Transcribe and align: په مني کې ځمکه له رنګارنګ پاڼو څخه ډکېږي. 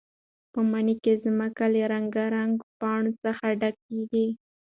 په 0.51 0.59
مني 0.71 0.95
کې 1.03 1.13
ځمکه 1.23 1.65
له 1.73 1.81
رنګارنګ 1.93 2.53
پاڼو 2.79 3.11
څخه 3.23 3.45
ډکېږي. 3.61 4.27